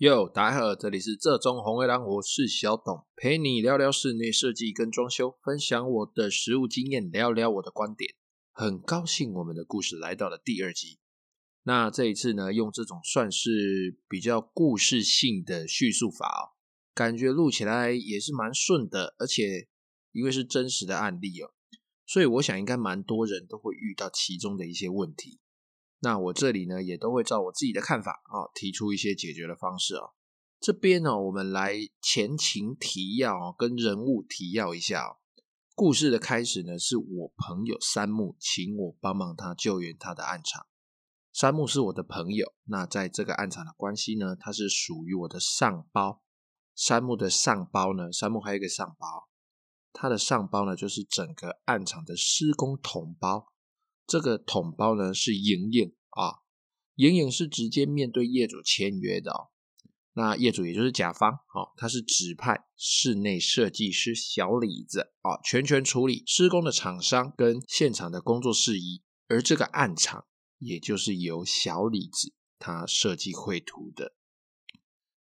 [0.00, 8.14] 哟，大家好，这里是浙中红卫狼，我是小董，陪你聊聊室内设计跟装修，分享我的实务经验，聊聊我的观点。
[8.50, 11.00] 很高兴我们的故事来到了第二集。
[11.64, 16.56] 那这一次呢，用这种算是比较故事性的叙述法哦，
[16.94, 19.68] 感觉录起来也是蛮顺的，而且
[20.12, 21.52] 因为是真实的案例哦，
[22.06, 25.39] 所以我想应该蛮多人都会遇到其中的一些问题。
[26.02, 30.10] 那我这里呢，也都会照我自己的看法啊，提出一些解决的方式啊。
[30.58, 35.18] 这边呢，我们来前情提要跟人物提要一下。
[35.74, 40.66] 故事的开始呢，是我朋友山木请我帮忙他救援他的案场。
[41.32, 46.22] 山木是我的朋友，那在这个案场的关系呢，他是属于我的上包。
[46.74, 49.28] 山木的上包呢，山木还有一个上包，
[49.92, 53.49] 他的上包呢，就是整个案场的施工统包。
[54.10, 56.42] 这个统包呢是莹莹啊，
[56.96, 59.50] 莹莹是直接面对业主签约的哦。
[60.14, 70.26] 那业主也就是甲方，哦，他是指派室内设计师小李子啊，全权处理施工的厂商跟现场的工作事宜，而这个暗场
[70.58, 74.16] 也就是由小李子他设计绘图的。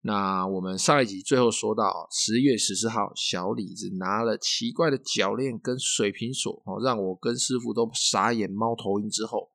[0.07, 9.49] 那我们上一集最后说到，十月十四号，小李子拿了奇怪的铰链跟水平锁，哦，让我跟师傅都傻眼猫头鹰之后，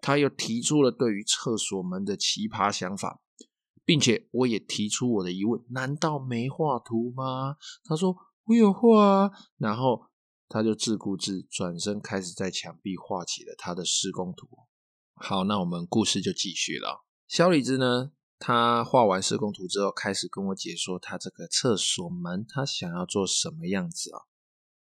[0.00, 3.20] 他又提出了对于厕所门的奇葩想法，
[3.84, 7.56] 并且我也提出我的疑问：难道没画图吗？
[7.82, 10.02] 他说我有画啊，然后
[10.48, 14.46] 他就自顾自转身开始在墙壁画起了他的施工图。
[15.16, 17.04] 好，那我们故事就继续了。
[17.26, 18.12] 小李子呢？
[18.38, 24.22] 他画完施工图之后，开始跟我解说他这个厕所门，他想要做什么样子啊？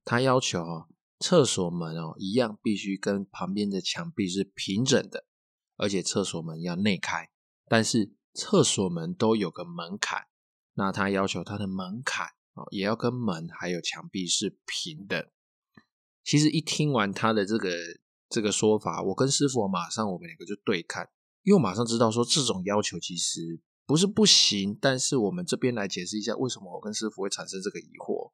[0.04, 0.86] 他要求啊，
[1.20, 5.26] 厕所门哦，一样必须跟旁边的墙壁是平整的，
[5.76, 7.30] 而且厕所门要内开，
[7.68, 10.26] 但是厕所门都有个门槛。
[10.74, 15.30] 那他要求他的门槛哦，也要跟门还有墙壁是平的。
[16.24, 17.70] 其实一听完他的这个
[18.28, 21.08] 这个说法，我跟师傅马上我们两个就对看。
[21.44, 28.32] 因为马上知道说这种要求其实不是不行，但是我们这边来解释一下为什么我跟师傅会产生这个疑惑。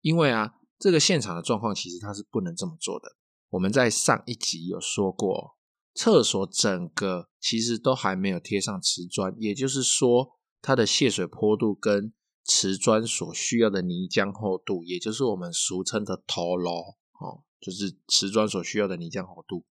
[0.00, 3.16] 因为啊，这个现场的状况其实它是不能这么做的。
[3.50, 5.56] 我们在上一集有说过，
[5.94, 12.12] 厕所整个其实都还没有贴上瓷砖，也就是说它的泄水坡度跟
[12.44, 16.72] 瓷砖所需要的泥浆厚度，也就是我们俗称的头楼
[17.20, 19.66] 哦，就是瓷砖所需要的泥浆厚度，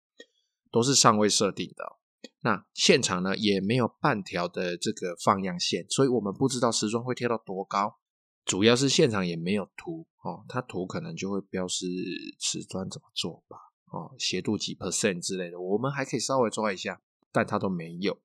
[0.70, 1.98] 都是尚未设定的。
[2.46, 7.98] 那现场呢，也没有半条的这个放样线，所以我们不知道瓷砖会贴到多高。
[8.44, 11.84] 主要是现场也没有图哦，它图可能就会标示
[12.38, 13.56] 瓷砖怎么做吧，
[13.90, 17.00] 哦，斜度几 percent 之类的，我们还可以稍微抓一下，
[17.32, 18.16] 但它都没有。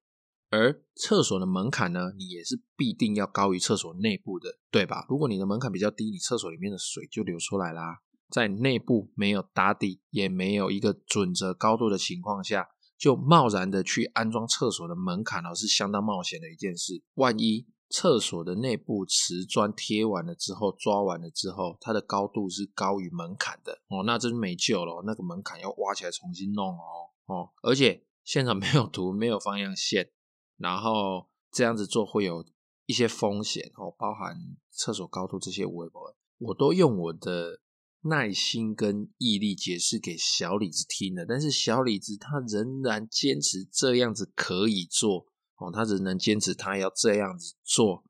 [0.52, 5.08] 而厕所的门槛呢，你也是必定要高于厕所内部的，对吧？
[5.10, 8.02] 如果你的门槛比较低，你厕所里面的水就流出来啦。
[8.30, 12.68] 在内部没有打底，也没有一个准则高度的情况下。
[13.02, 17.02] 就贸然的去安装厕所的门槛呢，是相当冒险的一件事。
[17.16, 25.02] 万一厕所的内部瓷砖贴完了之后，抓完了之后，它的高度是高于门槛的哦，那真没救了。
[25.04, 30.12] 那个门槛要挖起来重新弄哦哦，而且现场没有图，没有方向线，
[30.58, 32.46] 然后这样子做会有
[32.86, 34.38] 一些风险哦，包含
[34.70, 37.62] 厕所高度这些微博，我都用我的。
[38.04, 48.04] 耐心跟毅力解释给小李子听了，但是小李子他仍然坚持这样子可以做哦，他仍然坚持他要这样子做，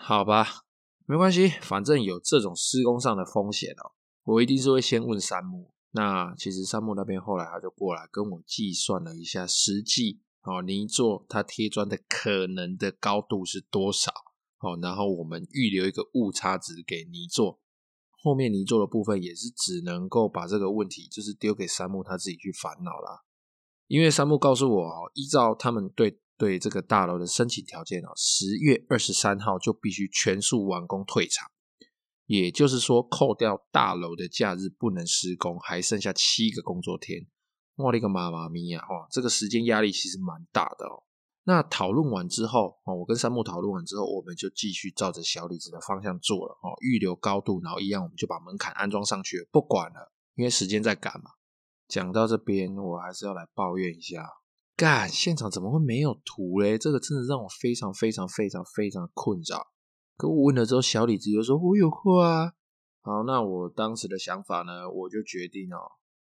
[0.00, 0.64] 好吧，
[1.06, 3.92] 没关系，反正有这种施工上的风险哦，
[4.24, 5.70] 我一定是会先问山木。
[5.92, 14.12] 那其实山木那边后来他就过来跟我计算了一下实际哦泥做它贴砖的可能的高度是多少
[14.60, 17.58] 哦，然后我们预留一个误差值给泥做。
[18.22, 23.24] 后面泥做的部分也是只能够把这个问题就是丢给山木他自己去烦恼啦，
[23.86, 31.50] 因为山木告诉我哦，依照他们对对这个大楼的申请条件哦，十月二十三号就必须全数完工退场，
[32.26, 37.26] 也就是说扣掉大楼的假日不能施工，还剩下七个工作天，
[37.76, 38.80] 我的个妈妈咪呀！
[38.80, 41.04] 哦，这个时间压力其实蛮大的哦。
[41.44, 51.30] 那讨论完之后，哦，我跟山木讨论完之后，我们就继续照着小李子的方向做了，哦，预留高度，然后一样，我们就把门槛安装上去，不管了，因为时间在赶嘛。
[51.88, 54.28] 讲到这边，我还是要来抱怨一下，
[54.76, 56.78] 干，现场怎么会没有图嘞？
[56.78, 59.66] 这个真的让我非常非常非常非常困扰。
[60.16, 62.52] 可我问了之后，小李子又说我有货啊。
[63.00, 65.78] 好，那我当时的想法呢，我就决定哦，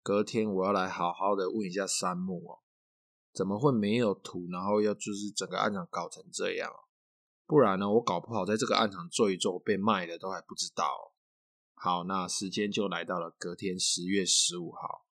[0.02, 2.60] 隔天我要来好好的问一下山木哦。
[3.34, 4.48] 怎么会没有图？
[4.52, 6.72] 然后要就是整个案场搞成这样？
[7.48, 11.14] 不然呢，我搞不好在这个暗场做一做，被卖了都还不知道。
[11.74, 15.06] 好，那时间就来到了隔天十月十五号，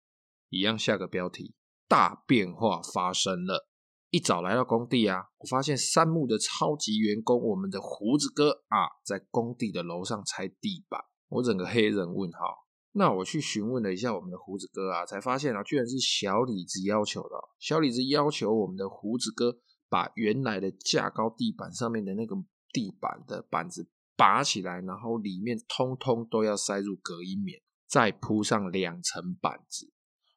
[0.49, 1.55] 一样下个标题：
[1.87, 3.67] 大变化发生了。
[4.11, 12.67] 一早来到工地啊，我发现三木的超级员工，我们的胡子哥啊，在工地的楼上拆地板，我整个黑人问号。
[12.91, 17.35] 那我去询问了一下我们的胡子哥啊，才发现啊，居然是小李子要求的。
[17.59, 19.57] 小李子要求我们的胡子哥
[19.87, 22.35] 把原来的架高地板上面的那个
[22.73, 29.93] 地板的板子拔起来，然后里面通通都要塞入隔音棉，再铺上两层板子，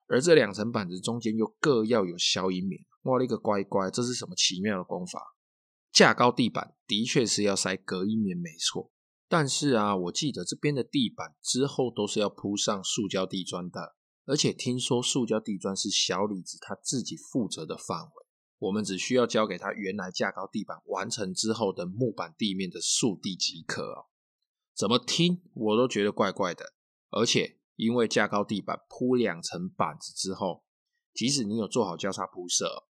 [0.07, 2.85] 而这两层板子中间又各要有消音棉。
[3.05, 5.21] 哇，那个乖乖，这是什么奇妙的功法？
[5.91, 8.93] 架高地板的确是要塞隔音棉，没错。
[9.33, 13.97] 但是啊，我记得这边的地板之后都是要铺上塑胶地砖的，
[14.27, 18.13] 而且听说塑胶地砖是小李子他自己负责的范围，
[18.59, 24.05] 我们只需要交给他原来架高地板完成之后的木板地面的塑地即可哦。
[24.77, 26.75] 怎么听我都觉得怪怪的，
[27.09, 30.63] 而且因为架高地板铺两层板子之后，
[31.15, 32.85] 即使你有做好交叉铺设，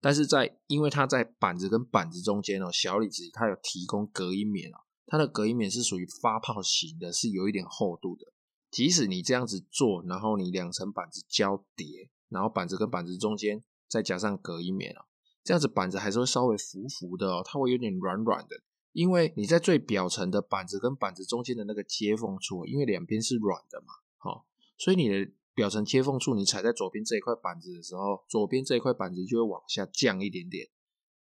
[0.00, 4.78] 但是在因为它在板子跟板子中间哦，小李子他有提供隔音棉哦。
[5.06, 8.32] 它的隔音棉是属于发泡型的，是有一点厚度的。
[8.70, 15.06] 即使你这样子做，然后你两层板子交叠，然后板子跟板子中间再加上隔音棉啊，
[15.44, 18.62] 这样子板子还是会稍微浮浮的哦，它会有点软软的。
[18.92, 24.46] 因为你在最表层的板子跟板子中间的那个接缝处，因为两边是软的嘛，好，
[24.78, 30.68] 所以你的表层接缝处，你踩在左边这一块板子的时候，左边这一块板子就会往下降一点点。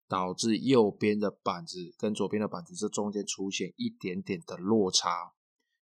[0.06, 5.32] 导致右边的板子跟左边的板子这中间出现一点点的落差，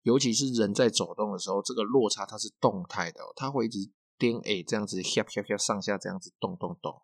[0.02, 7.02] 尤其是人在走动的时候，这个落差它是动态的，它会一直颠哎这样子，吓吓吓上下这样子动动动。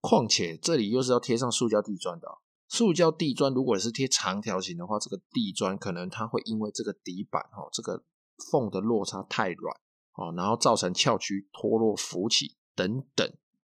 [0.00, 2.28] 况且这里又是要贴上塑胶地砖的，
[2.68, 8.04] 塑胶地砖如果是贴长条形的话，这个地砖可能它会因为这个底板哦这个
[8.52, 9.76] 缝的落差太软
[10.14, 13.28] 哦，然后造成翘曲脱落浮起等等，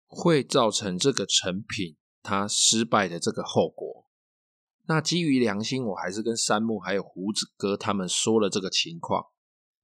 [0.06, 1.96] 会造成这个成品。
[2.22, 4.06] 他失败的这个后果，
[4.86, 9.26] 那基于良心，我还是跟山木还有胡子哥他们说了这个情况。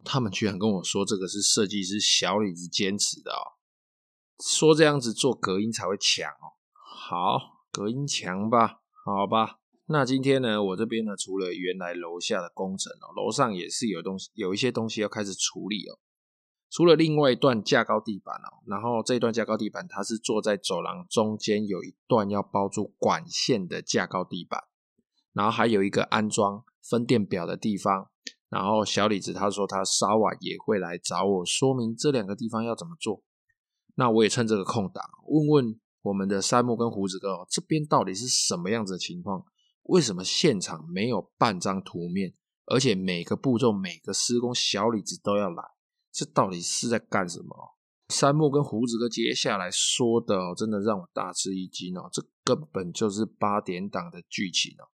[0.05, 3.59] 他们居然跟我说，这个是设计师小李子坚持的哦，
[4.41, 6.55] 说这样子做隔音才会强哦。
[6.73, 9.59] 好，隔音强吧，好吧。
[9.87, 15.99] 那今天呢，我这边呢，除了原来楼下的工程哦，楼上也是有东西，有一些东西要开始处理哦。
[16.71, 24.65] 除了另外一段架高地板哦，然后这一段架高地板它是坐在走廊中间有一段要包住管线的架高地板，
[25.33, 28.11] 然后还有一个安装分电表的地方。
[28.51, 33.23] 然后小李子他说他稍晚也会来找我说明这两个地方要怎么做。
[33.95, 39.45] 那我也趁这个空档问问我们的山木跟胡子哥哦，这边到底是什么样子的情况？
[39.83, 42.35] 为什么现场没有半张图面？
[42.67, 45.63] 而且每个步骤每个施工小李子都要来？
[46.13, 47.77] 这到底是在干什么？
[48.09, 52.09] 山木跟胡子哥接下来说的，真的让我大吃一惊哦！
[52.11, 54.89] 这根本就是八点档的剧情哦。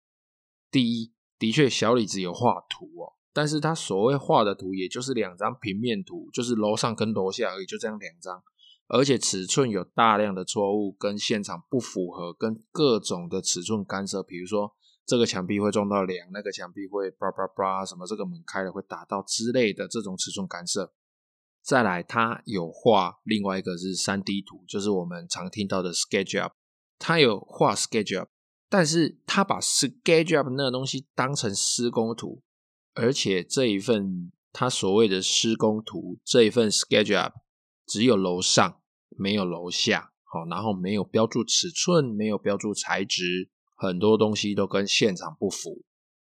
[0.70, 8.43] 第一，的确小李子有画图哦，但是他所谓画的图，也就是两张平面图，就是楼上跟楼下而已，就这样两张，
[8.88, 14.73] 而且尺寸有大量的错误，跟现场不符合，跟各种的尺寸干涉，比如说
[15.05, 20.94] 这个墙壁会撞到梁，那个墙壁会叭叭叭什么，这个门开了会打到之类的这种尺寸干涉。
[21.63, 26.51] 再来，他有画另外一个是三 D 图，就是我们常听到的 SketchUp。
[26.99, 28.27] 他有画 SketchUp，
[28.69, 32.43] 但是他把 SketchUp 那个东西当成施工图，
[32.95, 37.33] 而且这一份他所谓的施工图，这一份 SketchUp
[37.87, 45.85] 只有楼上，没有楼下，好，然后没有标注尺寸，没有标注材质，很多东西都跟现场不符。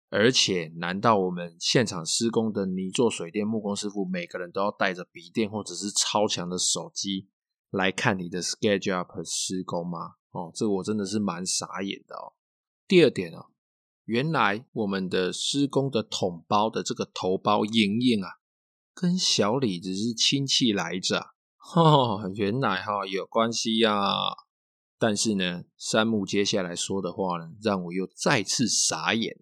[0.10, 7.28] 而且，难道我们现场施工的泥作、水电、木工师傅，每个人都要带着笔电或者是超强的手机
[7.72, 10.16] 来看你的 SketchUp 施工吗？
[10.32, 12.34] 哦，这个我真的是蛮傻眼的哦。
[12.88, 13.48] 第二点哦，
[14.06, 18.30] 原来我们的施工的统包的这个头包莹莹啊，
[18.94, 21.32] 跟小李子是亲戚来着，
[21.76, 24.00] 哦，原来哈、有关系呀、
[25.00, 29.40] 但是呢，山木接下来说的话呢，让我又再次傻眼。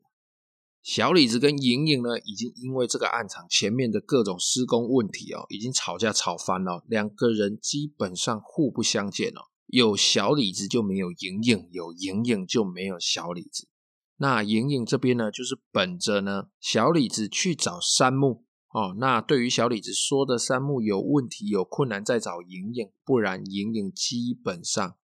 [0.83, 6.83] 小李子跟莹莹呢，已经因为这个案场前面的各种施工问题哦，已经吵架吵翻了。
[6.87, 13.69] 两个人基本上互不相见哦，有小李子就没有莹莹，有莹莹就没有小李子。
[14.17, 18.93] 那莹莹这边呢，就是本着呢，小李子去找山木哦。
[18.97, 24.97] 那对于小李子说的山木有问题、有困难，再找莹莹，不然莹莹基本上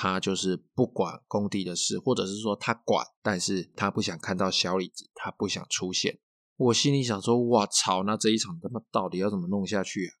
[0.00, 6.20] 他就是不管工地的事，或者是说他管，但是他不想看到小李子，他不想出现。
[6.56, 10.14] 我心里想说，哇操，那这一场他妈到底要怎么弄下去啊？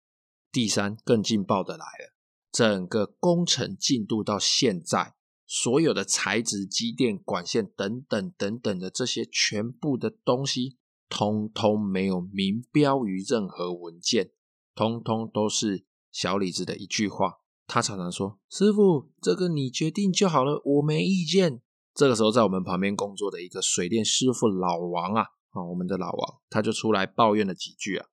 [0.50, 2.12] 第三，更劲爆的来了，
[2.50, 5.14] 整个工程进度到现在，
[5.46, 10.76] 所有的材质、机电、管线等等等等的这些全部的东西，
[11.08, 14.32] 通通没有明标于任何文件，
[14.74, 17.38] 通通都是小李子的一句话。
[17.68, 21.60] 他常常说：“师傅，这个你决定就好了，我没意见。”
[21.94, 28.06] 这个时候，在我们旁边工作的一个水电师傅老王啊，啊，我们的老王，他就出来抱怨了几句啊。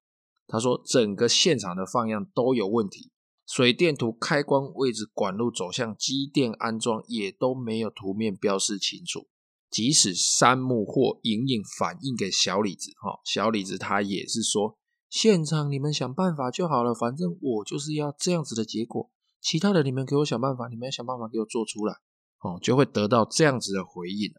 [0.46, 3.12] 他说：“整个现场的放样都有问题，
[3.48, 9.30] 水电图、开关位置、管路走向、机电安装也都没有图面标示清楚。
[9.72, 14.78] 即使山木或隐隐反映给小李子，哈，小李子他也是说，
[15.10, 19.10] 现场你们想办法就好了，反正我就是要这样子的结果。”
[19.46, 21.94] 其他的你们给我想办法，你们要想办法给我做出来，
[22.40, 24.34] 哦，就会得到这样子的回应。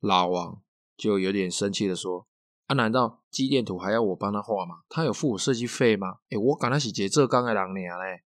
[0.00, 0.62] 老王
[0.98, 2.28] 就有点生气的说
[2.68, 4.82] ：“啊，难道机电图还要我帮他画吗？
[4.90, 6.18] 他有付我设计费吗？
[6.28, 8.24] 诶，我赶他是杰这刚的人呢嘞。”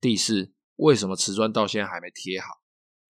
[0.00, 2.62] 第四，为什么瓷砖到现在还没贴好？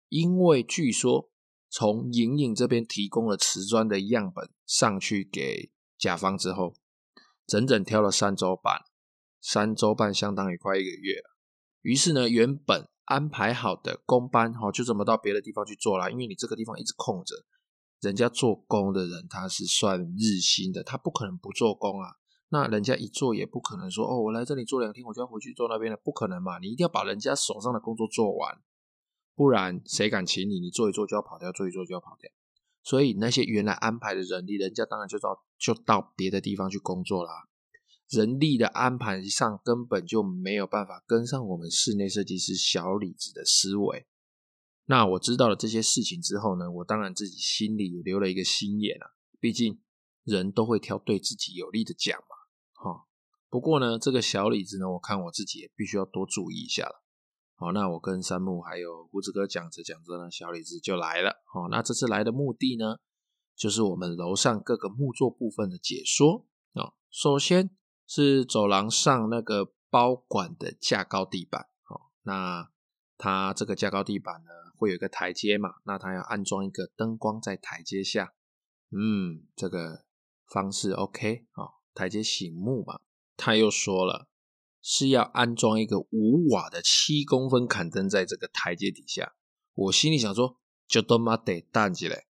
[0.09, 1.29] 因为据说
[1.69, 6.77] 从莹莹这边提供了瓷砖的样本上去给甲方之后，
[7.47, 8.81] 整整挑了三周半，
[9.43, 11.36] 三周半相当于快一个月了。
[11.87, 16.11] 于是呢，原本安排好的工班，哈，就这么到别的地方去做啦。
[16.11, 17.37] 因为你这个地方一直空着，
[18.00, 22.16] 人家做工的人他是算日薪的，他不可能不做工啊。
[22.49, 26.59] 那人家一做也不可能说，哦，我来这里做两天，我就要回去做那边了，不可能嘛。
[26.59, 28.59] 你一定要把人家手上的工作做完，
[29.37, 30.59] 不然谁敢请你？
[30.59, 32.28] 你做一做就要跑掉，做一做就要跑掉。
[32.83, 37.47] 所以那些原来安排的人力，人家当然就到就到别的地方去工作啦。
[38.09, 44.07] 人力的安排上根本就没有办法跟上我们室内设计师小李子的思维。
[44.85, 49.11] 那我知道了这些事情之后呢，我当然自己心里也留了一个心眼啊。
[49.41, 49.81] 毕竟
[50.23, 52.37] 人都会挑对自己有利的讲嘛。
[52.75, 53.07] 哈，
[53.51, 57.03] 不过呢，这个小李子呢，我看我自己也必须要多注意一下了。
[57.57, 61.43] 好，那我跟山木还有胡子哥讲着讲着呢，小李子就来了。
[61.53, 62.99] 好，那这次来的目的呢，
[63.57, 66.95] 就是我们楼上各个木作部分的解说啊。
[67.11, 67.77] 首先。
[68.07, 72.71] 是走廊上那个包管的架高地板，哦，那
[73.19, 78.35] 它这个架高地板呢，会有一个台阶嘛，那它要安装一个灯光在台阶下，
[78.91, 80.05] 嗯，这个
[80.47, 83.01] 方式 OK，哦，台阶醒目嘛。
[83.37, 84.29] 他又说了，
[84.81, 89.35] 是要安装一个五瓦的七公分砍灯在这个台阶底下。
[89.75, 90.59] 我心里想说，
[90.89, 92.27] 就他妈得淡起来，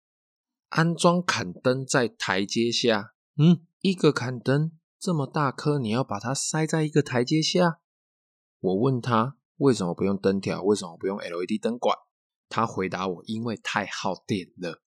[0.69, 4.71] 安装砍灯在台阶下，嗯，一个砍灯。
[4.99, 7.79] 这么大颗，你要把它塞在一个台阶下？
[8.59, 11.95] 我问他为什么不用灯条，为什么不用 LED 灯管？
[12.49, 14.81] 他回答我，因为太耗电了。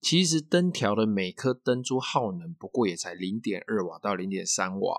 [0.00, 4.96] 其实灯条的每颗灯珠耗能不过也才零点二瓦到零点三瓦，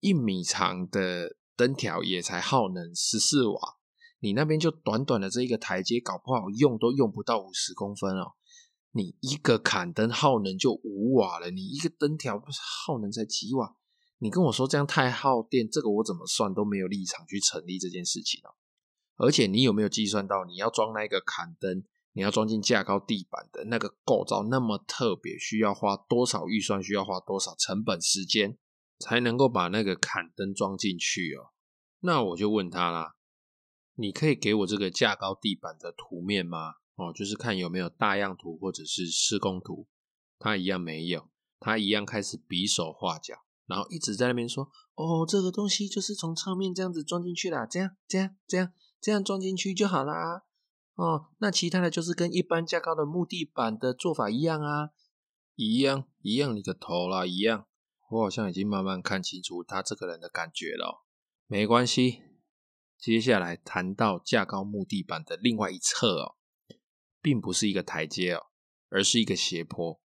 [0.00, 3.76] 一米长的灯条也才耗能十四瓦。
[4.18, 8.32] 你那边就短短的这一个台阶，搞不好用都用不到五十公分哦。
[8.92, 13.76] 你一个砍灯耗能就五瓦了，你一个灯条不是耗能才几瓦？
[14.18, 18.56] 你跟我说这样太耗电，这个我怎么算都没有立场去成立这件事情哦。
[19.16, 28.58] 而且你有没有计算到你要装那个砍灯，你要装进架高地板的那个构造那么特别，需要花多少预算，需要花多少成本时间
[28.98, 31.52] 才能够把那个砍灯装进去哦？
[32.00, 33.16] 那我就问他啦，
[33.94, 36.74] 你可以给我这个架高地板的图面吗？
[36.98, 39.86] 哦，就是看有没有大样图或者是施工图，
[40.36, 50.42] 他一样没有，他一样开始比手画脚，然后一直在那边说：“哦，这个东西就是从侧面这样子装进去啦，这样这样这样这样装进去就好啦。
[50.96, 54.90] 哦，那其他的就是跟一般架高的木地板的做法一样啊，
[55.54, 57.68] 一样一样，你个头啦，一样。
[58.10, 61.04] 我好像已经慢慢看清楚他这个人的感觉了。
[61.46, 62.22] 没关系，
[62.98, 66.34] 接下来谈到架高木地板的另外一侧哦。”
[67.20, 68.46] 并不是一个台阶哦，
[68.90, 70.00] 而是一个斜坡。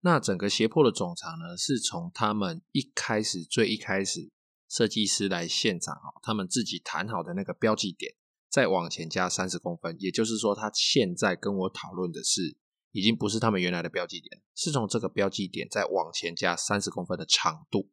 [0.00, 4.30] 那整个斜坡的总长呢，是从他们一开始最一开始
[4.68, 8.14] 设计师来现场哦，他们自己谈好的那个标记点，
[8.48, 9.96] 再往前加三十公分。
[9.98, 12.56] 也就是说，他现在跟我讨论的是，
[12.92, 17.90] 已经不是他们原来的标记点，是从这个标记点再往前加三十公分的长度。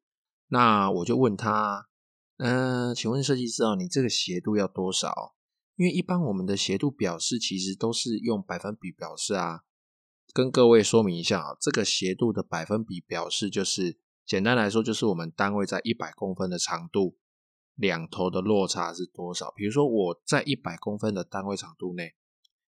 [0.47, 1.87] 那我就问他，
[2.37, 5.34] 嗯、请问设计师哦，你这个斜度要多少？
[5.75, 9.61] 因为一般我们的斜度表示其实都是用百分比表示啊，
[10.33, 17.17] 跟各位说明一下啊，这个斜度的百分比表示就是简单来说就是我们单位在一百公分的长度，
[17.75, 19.51] 两头的落差是多少。
[19.55, 22.15] 比如说我在一百公分的单位长度内，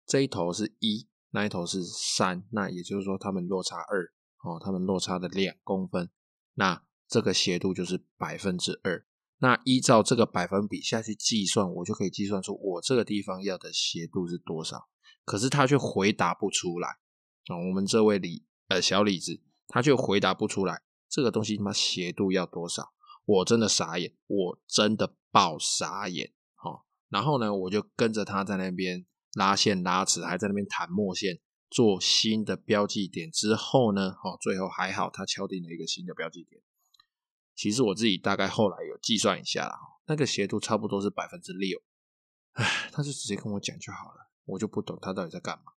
[0.07, 6.11] 这一头是一，那一头是三，那也就是说它们落差二哦，它们落差的两公分，
[6.55, 9.05] 那这个斜度就是百分之二。
[9.39, 14.89] 那依照这个百分比下去计算，我就可以计算出我这个地方要的斜度是多少。
[15.25, 16.89] 可是他却回答不出来
[17.47, 17.57] 啊！
[17.57, 22.93] 我们这位李呃小李子，他却回答不出来这个东西他妈斜度要多少？
[23.25, 26.33] 我真的傻眼，我真的爆傻眼！
[26.55, 33.31] 好，然后呢，我就跟着他在那边拉线拉尺，还在那边弹墨线，做新的标记点。
[33.31, 36.61] 之后呢，哦，最后还好，他敲定了一个新的标记点。
[37.55, 39.73] 其实我自己大概后来有计算一下，
[40.07, 41.81] 那个斜度差不多是百分之六。
[42.53, 44.31] 唉，他就直接跟我讲就好了。
[44.45, 45.73] 我就不懂他到底在干嘛。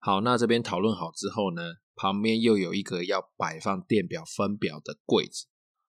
[0.00, 1.62] 好，那这边讨论好之后呢，
[1.94, 5.46] 旁边又有一个要摆放电表分表的柜子。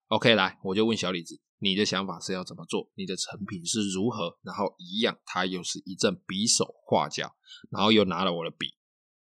[0.07, 2.91] OK，来，我就问小李子，你的想法是要怎么做？
[2.95, 4.37] 你的成品是如何？
[4.43, 7.35] 然后一样，他又是一阵比手画脚，
[7.69, 8.75] 然后又拿了我的笔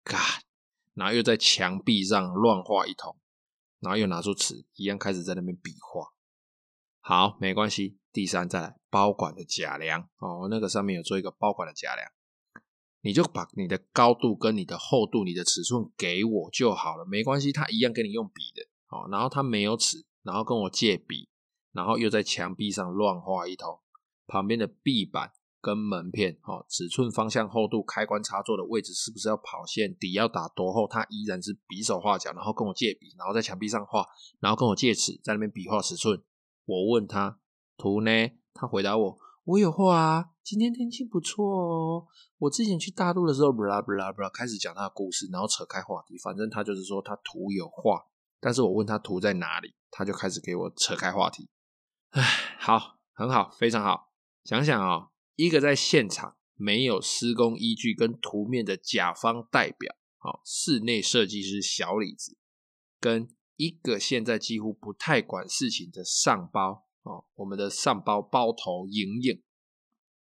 [0.04, 0.42] ，God，
[0.94, 3.16] 然后又在墙壁上乱画一通，
[3.80, 6.12] 然后又拿出尺，一样开始在那边比划。
[7.00, 7.98] 好，没关系。
[8.12, 12.10] 第三，再来包管的假量哦，那个上面有做一个包管的假量。
[13.00, 21.28] 你就把你的高度跟你的厚度、你的尺寸给我就好了，没关系，他一样给你用笔的，好，然后他没有尺，然后跟我借笔，
[21.72, 23.78] 然后又在墙壁上乱画一通，
[24.26, 34.06] 旁边的壁板跟门片，好，尺寸、方向、厚度、开关插座的位置是不是要跑线，底要打多厚，他依然是比手画脚，然后跟我借笔，然后在墙壁上画，
[34.40, 36.22] 然后跟我借尺，在那边比划尺寸。
[36.64, 37.40] 我问他
[37.76, 38.10] 图呢，
[38.54, 39.18] 他回答我。
[39.44, 42.06] 我有画啊，今天天气不错哦。
[42.36, 46.18] 我之前去大陆的时候，布拉布拉布拉，开始讲他的故事，然后扯开话题。
[46.18, 48.04] 反正他就是说他图有画，
[48.40, 51.48] 但是我问他图在哪里，他就开始给我扯开话题。
[52.10, 52.22] 唉，
[52.58, 54.12] 好，很好，非常好。
[54.44, 62.36] 想想啊、哦，一个在现场没有施工依据跟图面的甲方代表，好，室内设计师小李子，
[62.98, 66.88] 跟一个现在几乎不太管事情的上包。
[67.04, 69.40] 哦，我们的上包包头莹莹，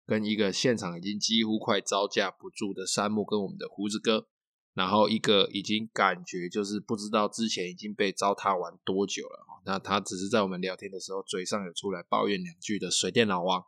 [0.05, 4.29] 跟一个现场已经几乎快招架不住的山木，跟我们的胡子哥，
[4.75, 9.47] 然后一个已经感觉就是不知道之前已经被糟蹋完多久了。
[9.65, 13.65] 那他只是在我们聊天的时候嘴上有出来抱怨两句的水电老王。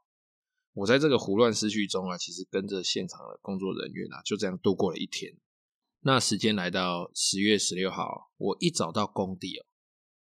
[0.79, 5.37] 我在这个胡乱思绪中啊，其实跟着现场的工作人员啊，就这样度过了一天。
[6.03, 9.67] 那时间来到十月十六号，我一找到工地哦，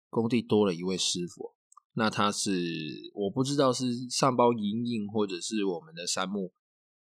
[0.08, 1.54] 工地多了一位师傅。
[1.92, 2.50] 那他是
[3.14, 6.54] 我不知道是上包莹莹，或者是我们的山木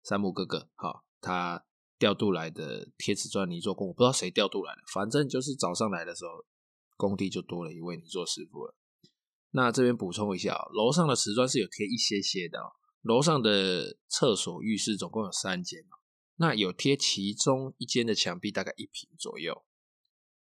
[0.03, 1.65] 山木哥哥，好，他
[1.97, 6.45] 调度来的贴瓷砖泥做工，我不知道谁调度来的，反正就是早上来的时候，
[6.95, 8.75] 工地就多了一位泥做师傅了。
[9.49, 12.59] 那这边补充一下，楼上的瓷砖是有贴一些些的，
[13.01, 15.85] 楼上的厕所、浴室总共有三间，
[16.35, 19.63] 那有贴其中一间的墙壁大概一平左右。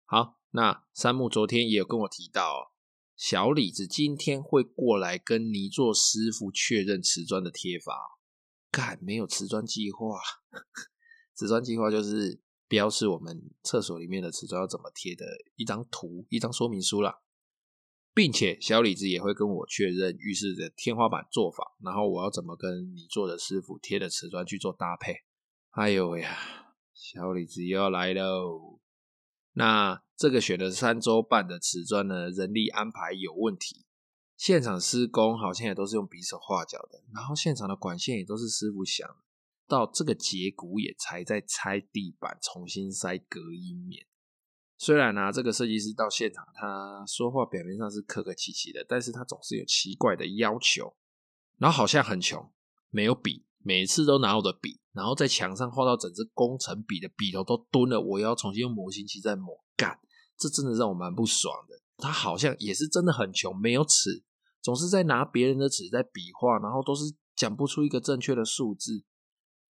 [0.06, 2.72] 好，那山木昨天也有跟我提到。
[3.16, 8.20] 小李子今天会过来跟泥作师傅确认瓷砖的贴法。
[8.72, 10.20] 干，没有瓷砖计划，
[11.36, 15.26] 瓷砖计划就是标示我们厕所里面的瓷砖要怎么贴的
[15.56, 17.22] 一张图、一张说明书啦，
[18.14, 25.16] 并且小李子也会跟我确认浴室的天花板做法，然后我要怎么跟你做的师傅贴的瓷砖去做搭配。
[25.72, 26.38] 哎呦呀，
[26.94, 28.80] 小李子又要来喽！
[29.54, 33.86] 那这个选了三周半的瓷砖呢，人力安排有问题，
[34.36, 39.08] 现场施工好像也都是用比手画脚的，然后现场的管线也都是师傅想，
[39.68, 44.06] 到这个节骨眼才在拆地板，重新塞隔音棉。
[44.82, 50.96] 虽然呢、啊，这个设计师到现场，他说话表面上是客客气气的，但是他总是有奇怪的要求，
[51.60, 52.52] 然后好像很穷，
[52.90, 53.46] 没有笔。
[53.60, 59.64] 每次都拿我的笔，然后在墙上画到整支工程笔的笔头都蹲了，我要重新用模型机再抹。
[59.78, 60.00] 干，
[60.36, 61.80] 这真的让我蛮不爽的。
[61.98, 64.24] 他好像也是真的很穷，没有尺，
[64.64, 67.04] 总是在拿别人的纸在比划，然后都是
[67.36, 69.06] 讲不出一个正确的数字。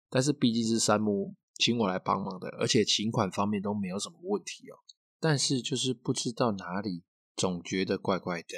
[0.08, 4.78] 但是毕竟是山木请我来帮忙的，而且请款方面都没有什么问题哦。
[5.20, 7.04] 但是就是不知道哪里，
[7.36, 8.56] 总觉得怪怪的。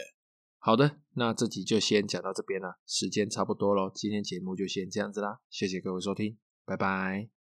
[0.59, 7.42] 好的，那这集就先讲到这边了，时间差不多咯，今天节目就先这样子啦，谢谢各位收听，拜拜。